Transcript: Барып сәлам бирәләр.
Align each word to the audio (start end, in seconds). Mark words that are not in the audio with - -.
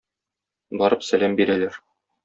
Барып 0.83 1.07
сәлам 1.11 1.39
бирәләр. 1.43 1.83